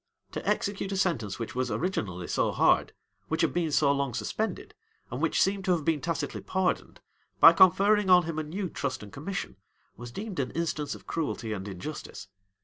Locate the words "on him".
8.09-8.39